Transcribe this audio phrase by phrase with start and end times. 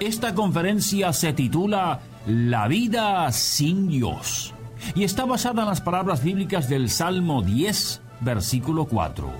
[0.00, 4.54] Esta conferencia se titula La vida sin Dios
[4.94, 9.30] y está basada en las palabras bíblicas del Salmo 10, versículo 4.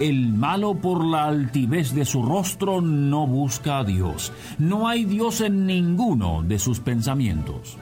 [0.00, 4.32] El malo por la altivez de su rostro no busca a Dios.
[4.58, 7.78] No hay Dios en ninguno de sus pensamientos.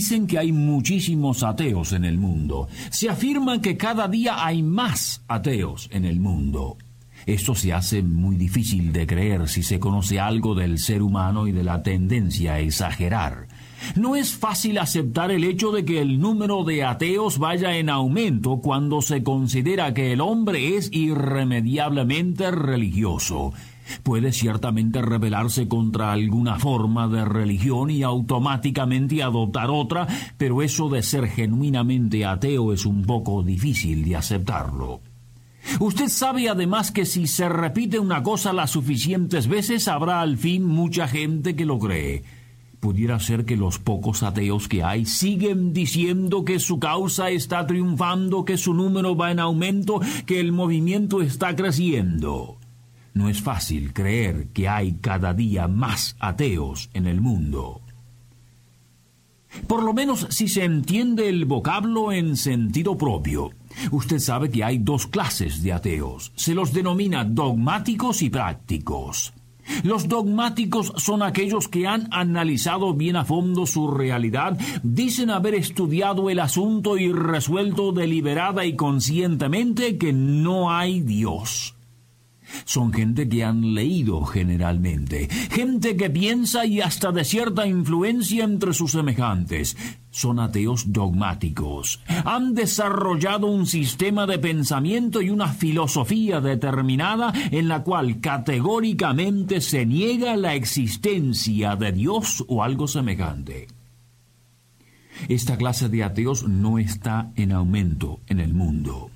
[0.00, 2.68] Dicen que hay muchísimos ateos en el mundo.
[2.90, 6.78] Se afirma que cada día hay más ateos en el mundo.
[7.26, 11.52] Esto se hace muy difícil de creer si se conoce algo del ser humano y
[11.52, 13.46] de la tendencia a exagerar.
[13.94, 18.62] No es fácil aceptar el hecho de que el número de ateos vaya en aumento
[18.62, 23.52] cuando se considera que el hombre es irremediablemente religioso
[24.02, 31.02] puede ciertamente rebelarse contra alguna forma de religión y automáticamente adoptar otra, pero eso de
[31.02, 35.00] ser genuinamente ateo es un poco difícil de aceptarlo.
[35.78, 40.64] Usted sabe además que si se repite una cosa las suficientes veces habrá al fin
[40.64, 42.22] mucha gente que lo cree.
[42.80, 48.46] Pudiera ser que los pocos ateos que hay siguen diciendo que su causa está triunfando,
[48.46, 52.59] que su número va en aumento, que el movimiento está creciendo.
[53.14, 57.80] No es fácil creer que hay cada día más ateos en el mundo.
[59.66, 63.50] Por lo menos si se entiende el vocablo en sentido propio.
[63.90, 66.32] Usted sabe que hay dos clases de ateos.
[66.36, 69.32] Se los denomina dogmáticos y prácticos.
[69.84, 76.28] Los dogmáticos son aquellos que han analizado bien a fondo su realidad, dicen haber estudiado
[76.28, 81.76] el asunto y resuelto deliberada y conscientemente que no hay Dios.
[82.64, 88.72] Son gente que han leído generalmente, gente que piensa y hasta de cierta influencia entre
[88.72, 89.76] sus semejantes.
[90.10, 92.00] Son ateos dogmáticos.
[92.24, 99.86] Han desarrollado un sistema de pensamiento y una filosofía determinada en la cual categóricamente se
[99.86, 103.68] niega la existencia de Dios o algo semejante.
[105.28, 109.10] Esta clase de ateos no está en aumento en el mundo.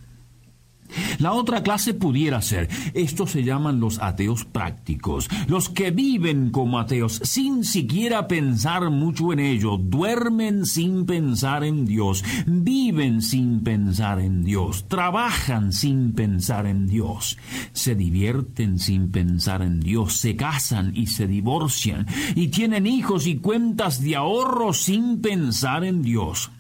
[1.19, 6.79] La otra clase pudiera ser, estos se llaman los ateos prácticos, los que viven como
[6.79, 14.21] ateos sin siquiera pensar mucho en ello, duermen sin pensar en Dios, viven sin pensar
[14.21, 17.39] en Dios, trabajan sin pensar en Dios,
[17.73, 23.37] se divierten sin pensar en Dios, se casan y se divorcian, y tienen hijos y
[23.37, 26.51] cuentas de ahorro sin pensar en Dios.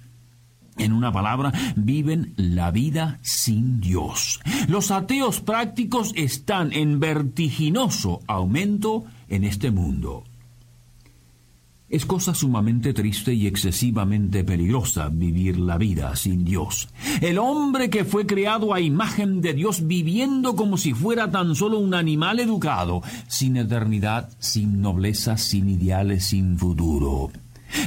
[0.76, 4.40] En una palabra, viven la vida sin Dios.
[4.68, 10.24] Los ateos prácticos están en vertiginoso aumento en este mundo.
[11.88, 16.88] Es cosa sumamente triste y excesivamente peligrosa vivir la vida sin Dios.
[17.20, 21.78] El hombre que fue creado a imagen de Dios viviendo como si fuera tan solo
[21.78, 27.30] un animal educado, sin eternidad, sin nobleza, sin ideales, sin futuro.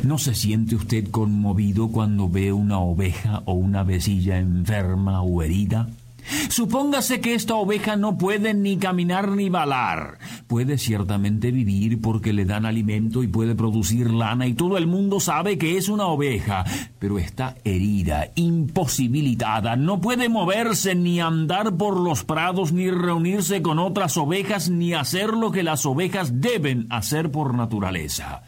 [0.03, 5.87] ¿No se siente usted conmovido cuando ve una oveja o una vecilla enferma o herida?
[6.49, 10.17] Supóngase que esta oveja no puede ni caminar ni balar.
[10.47, 15.19] Puede ciertamente vivir porque le dan alimento y puede producir lana y todo el mundo
[15.19, 16.65] sabe que es una oveja,
[16.99, 23.79] pero está herida, imposibilitada, no puede moverse ni andar por los prados ni reunirse con
[23.79, 28.43] otras ovejas ni hacer lo que las ovejas deben hacer por naturaleza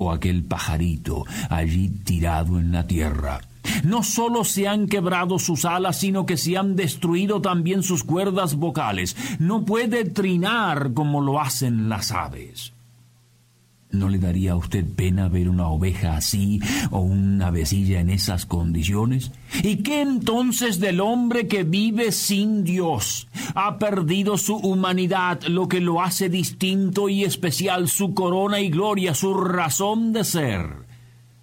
[0.00, 3.40] o aquel pajarito allí tirado en la tierra.
[3.84, 8.54] No solo se han quebrado sus alas, sino que se han destruido también sus cuerdas
[8.54, 9.14] vocales.
[9.38, 12.72] No puede trinar como lo hacen las aves.
[13.92, 16.60] ¿No le daría a usted pena ver una oveja así
[16.92, 19.32] o una vecilla en esas condiciones?
[19.64, 23.26] ¿Y qué entonces del hombre que vive sin Dios?
[23.56, 29.12] Ha perdido su humanidad, lo que lo hace distinto y especial, su corona y gloria,
[29.12, 30.89] su razón de ser.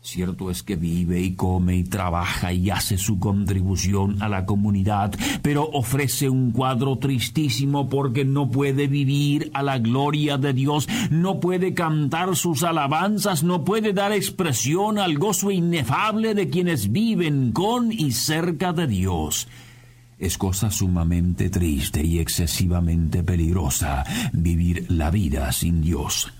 [0.08, 5.14] Cierto es que vive y come y trabaja y hace su contribución a la comunidad,
[5.42, 11.42] pero ofrece un cuadro tristísimo porque no puede vivir a la gloria de Dios, no
[11.42, 17.92] puede cantar sus alabanzas, no puede dar expresión al gozo inefable de quienes viven con
[17.92, 19.50] y cerca de Dios.
[20.18, 26.32] Es cosa sumamente triste y excesivamente peligrosa vivir la vida sin Dios.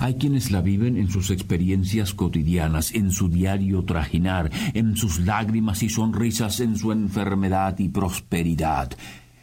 [0.00, 5.82] Hay quienes la viven en sus experiencias cotidianas, en su diario trajinar, en sus lágrimas
[5.82, 8.90] y sonrisas, en su enfermedad y prosperidad.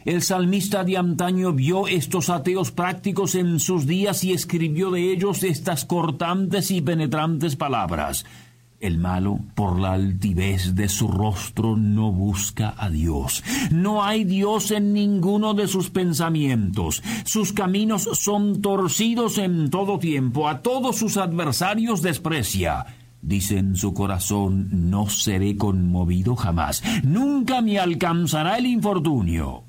[0.04, 5.42] El salmista de antaño vio estos ateos prácticos en sus días y escribió de ellos
[5.42, 8.26] estas cortantes y penetrantes palabras.
[8.84, 13.42] El malo, por la altivez de su rostro, no busca a Dios.
[13.70, 17.02] No hay Dios en ninguno de sus pensamientos.
[17.24, 20.50] Sus caminos son torcidos en todo tiempo.
[20.50, 22.84] A todos sus adversarios desprecia.
[23.22, 26.82] Dice en su corazón, no seré conmovido jamás.
[27.02, 29.64] Nunca me alcanzará el infortunio.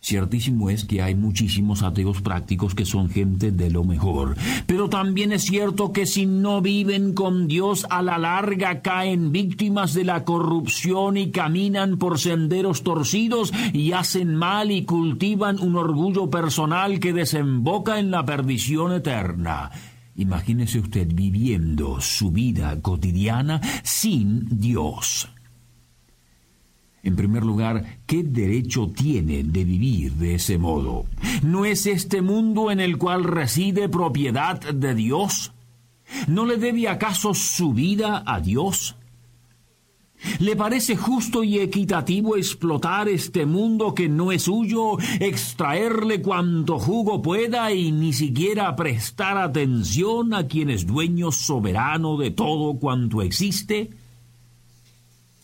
[0.00, 4.36] Ciertísimo es que hay muchísimos ateos prácticos que son gente de lo mejor,
[4.66, 9.94] pero también es cierto que si no viven con Dios a la larga caen víctimas
[9.94, 16.30] de la corrupción y caminan por senderos torcidos y hacen mal y cultivan un orgullo
[16.30, 19.70] personal que desemboca en la perdición eterna.
[20.14, 25.28] Imagínese usted viviendo su vida cotidiana sin Dios.
[27.02, 31.06] En primer lugar, ¿qué derecho tiene de vivir de ese modo?
[31.42, 35.52] ¿No es este mundo en el cual reside propiedad de Dios?
[36.26, 38.96] ¿No le debe acaso su vida a Dios?
[40.40, 47.22] ¿Le parece justo y equitativo explotar este mundo que no es suyo, extraerle cuanto jugo
[47.22, 53.90] pueda y ni siquiera prestar atención a quien es dueño soberano de todo cuanto existe?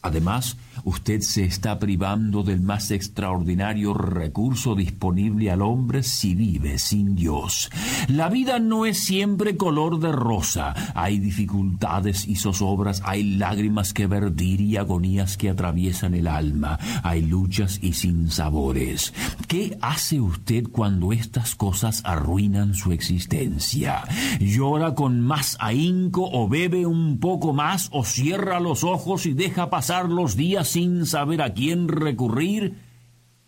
[0.03, 7.15] Además, usted se está privando del más extraordinario recurso disponible al hombre si vive sin
[7.15, 7.71] Dios.
[8.09, 10.75] La vida no es siempre color de rosa.
[10.95, 17.23] Hay dificultades y zozobras, hay lágrimas que vertir y agonías que atraviesan el alma, hay
[17.23, 19.15] luchas y sinsabores.
[19.49, 24.03] ¿Qué hace usted cuando estas cosas arruinan su existencia?
[24.41, 29.71] ¿Llora con más ahínco o bebe un poco más o cierra los ojos y deja
[29.71, 32.75] pasar los días sin saber a quién recurrir?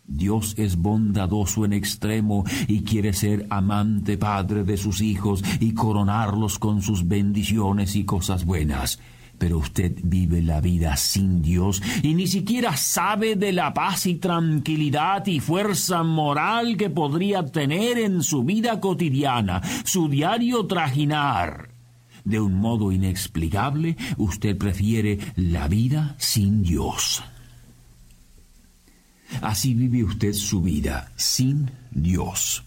[0.07, 6.59] Dios es bondadoso en extremo y quiere ser amante padre de sus hijos y coronarlos
[6.59, 8.99] con sus bendiciones y cosas buenas.
[9.37, 14.15] Pero usted vive la vida sin Dios y ni siquiera sabe de la paz y
[14.15, 21.76] tranquilidad y fuerza moral que podría tener en su vida cotidiana, su diario trajinar
[22.27, 27.23] de un modo inexplicable, usted prefiere la vida sin Dios.
[29.41, 32.63] Así vive usted su vida sin Dios.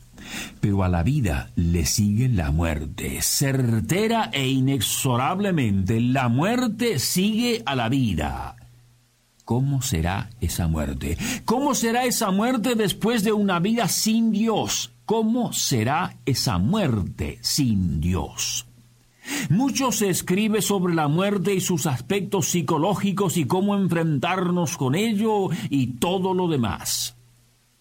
[0.60, 3.20] Pero a la vida le sigue la muerte.
[3.22, 8.56] Certera e inexorablemente, la muerte sigue a la vida.
[9.44, 11.18] ¿Cómo será esa muerte?
[11.44, 14.92] ¿Cómo será esa muerte después de una vida sin Dios?
[15.04, 18.69] ¿Cómo será esa muerte sin Dios?
[19.49, 25.49] Mucho se escribe sobre la muerte y sus aspectos psicológicos y cómo enfrentarnos con ello
[25.69, 27.17] y todo lo demás.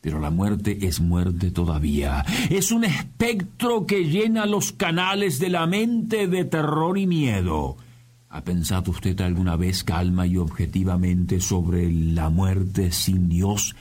[0.01, 2.25] Pero la muerte es muerte todavía.
[2.49, 7.75] Es un espectro que llena los canales de la mente de terror y miedo.
[8.29, 13.75] ¿Ha pensado usted alguna vez calma y objetivamente sobre la muerte sin Dios?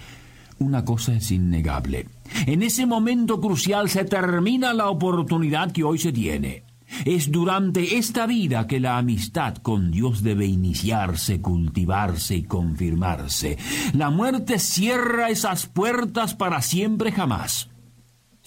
[0.58, 2.06] Una cosa es innegable.
[2.46, 6.64] En ese momento crucial se termina la oportunidad que hoy se tiene.
[7.04, 13.58] Es durante esta vida que la amistad con Dios debe iniciarse, cultivarse y confirmarse.
[13.92, 17.70] La muerte cierra esas puertas para siempre jamás.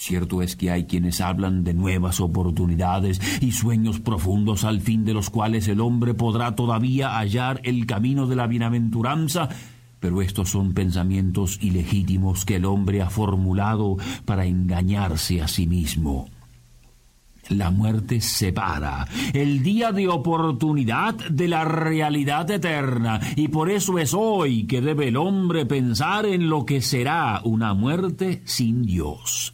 [0.02, 5.14] Cierto es que hay quienes hablan de nuevas oportunidades y sueños profundos al fin de
[5.14, 9.50] los cuales el hombre podrá todavía hallar el camino de la bienaventuranza,
[10.00, 16.28] pero estos son pensamientos ilegítimos que el hombre ha formulado para engañarse a sí mismo.
[17.52, 24.14] La muerte separa el día de oportunidad de la realidad eterna y por eso es
[24.14, 29.54] hoy que debe el hombre pensar en lo que será una muerte sin Dios.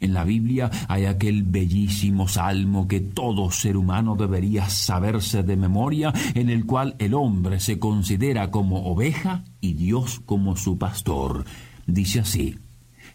[0.00, 6.12] En la Biblia hay aquel bellísimo salmo que todo ser humano debería saberse de memoria,
[6.34, 11.46] en el cual el hombre se considera como oveja y Dios como su pastor.
[11.86, 12.58] Dice así,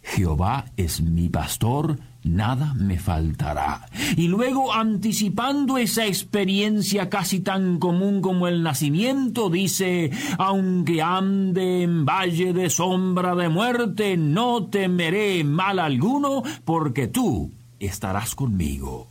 [0.09, 3.87] Jehová es mi pastor, nada me faltará.
[4.17, 12.05] Y luego, anticipando esa experiencia casi tan común como el nacimiento, dice, aunque ande en
[12.05, 19.09] valle de sombra de muerte, no temeré mal alguno, porque tú estarás conmigo.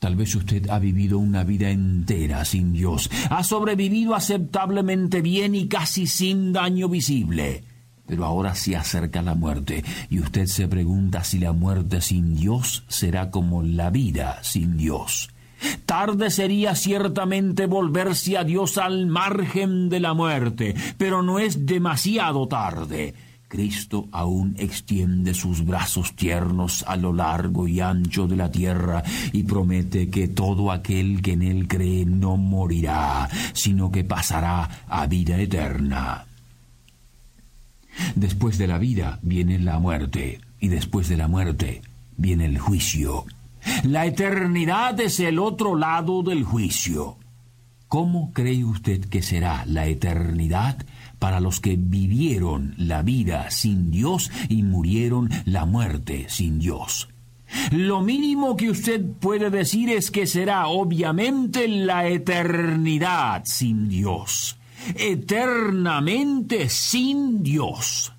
[0.00, 5.68] Tal vez usted ha vivido una vida entera sin Dios, ha sobrevivido aceptablemente bien y
[5.68, 7.75] casi sin daño visible.
[8.06, 12.84] Pero ahora se acerca la muerte y usted se pregunta si la muerte sin Dios
[12.88, 15.30] será como la vida sin Dios.
[15.86, 22.46] Tarde sería ciertamente volverse a Dios al margen de la muerte, pero no es demasiado
[22.46, 23.14] tarde.
[23.48, 29.44] Cristo aún extiende sus brazos tiernos a lo largo y ancho de la tierra y
[29.44, 35.38] promete que todo aquel que en él cree no morirá, sino que pasará a vida
[35.38, 36.25] eterna.
[38.14, 41.82] Después de la vida viene la muerte y después de la muerte
[42.16, 43.24] viene el juicio.
[43.84, 47.18] La eternidad es el otro lado del juicio.
[47.88, 50.84] ¿Cómo cree usted que será la eternidad
[51.18, 57.08] para los que vivieron la vida sin Dios y murieron la muerte sin Dios?
[57.70, 64.56] Lo mínimo que usted puede decir es que será obviamente la eternidad sin Dios,
[64.94, 68.12] eternamente sin Dios.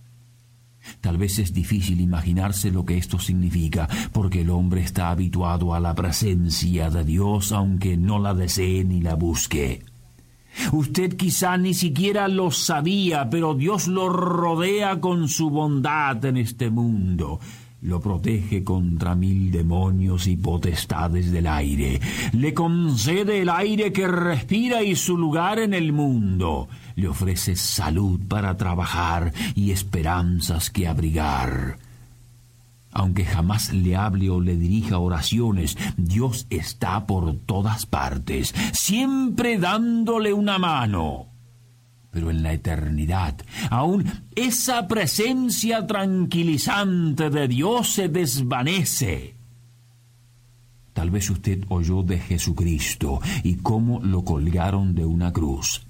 [1.01, 5.79] Tal vez es difícil imaginarse lo que esto significa, porque el hombre está habituado a
[5.79, 9.83] la presencia de Dios aunque no la desee ni la busque.
[10.71, 16.71] Usted quizá ni siquiera lo sabía, pero Dios lo rodea con su bondad en este
[16.71, 17.39] mundo
[17.81, 21.99] lo protege contra mil demonios y potestades del aire,
[22.33, 28.19] le concede el aire que respira y su lugar en el mundo, le ofrece salud
[28.27, 31.77] para trabajar y esperanzas que abrigar.
[32.91, 40.33] Aunque jamás le hable o le dirija oraciones, Dios está por todas partes, siempre dándole
[40.33, 41.36] una mano
[42.17, 43.35] pero en la eternidad,
[43.69, 44.03] aún
[44.35, 49.35] esa presencia tranquilizante de Dios se desvanece.
[50.93, 55.85] Tal vez usted oyó de Jesucristo y cómo lo colgaron de una cruz.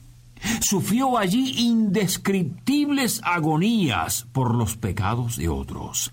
[0.60, 6.12] Sufrió allí indescriptibles agonías por los pecados de otros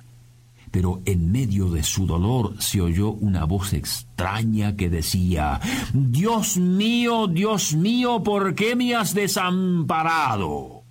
[0.75, 5.61] pero en medio de su dolor se oyó una voz extraña que decía,
[5.93, 10.83] Dios mío, Dios mío, ¿por qué me has desamparado?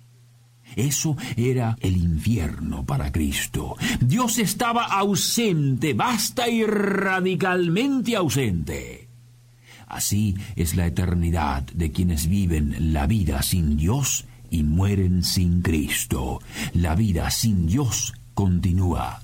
[0.74, 3.76] Eso era el infierno para Cristo.
[4.00, 9.06] Dios estaba ausente, basta y radicalmente ausente.
[9.86, 16.40] Así es la eternidad de quienes viven la vida sin Dios y mueren sin Cristo.
[16.72, 19.23] La vida sin Dios continúa.